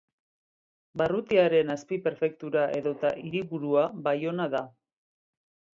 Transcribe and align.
Barrutiaren 1.01 1.69
azpi-prefektura 1.75 2.65
edota 2.81 3.15
hiriburua 3.27 3.87
Baiona 4.09 4.51
da. 4.57 4.69